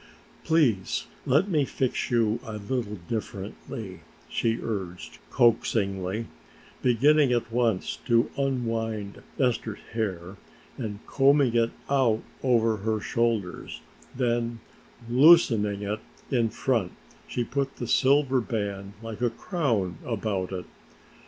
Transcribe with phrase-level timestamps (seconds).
[0.43, 6.25] "Please let me fix you a little differently," she urged coaxingly,
[6.81, 10.37] beginning at once to unwind Esther's hair
[10.75, 13.81] and combing it out over her shoulders;
[14.15, 14.59] then
[15.07, 15.99] loosening it
[16.31, 16.93] in front
[17.27, 20.65] she put the silver band like a crown about it.